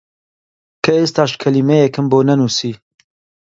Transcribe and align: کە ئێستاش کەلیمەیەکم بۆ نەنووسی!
کە 0.83 0.91
ئێستاش 0.99 1.31
کەلیمەیەکم 1.41 2.05
بۆ 2.11 2.19
نەنووسی! 2.29 2.73